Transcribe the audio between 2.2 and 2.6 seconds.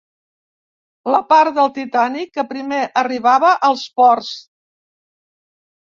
que